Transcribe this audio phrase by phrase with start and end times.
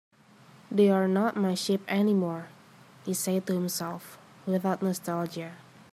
[0.71, 2.47] "They're not my sheep anymore,"
[3.05, 5.57] he said to himself, without nostalgia.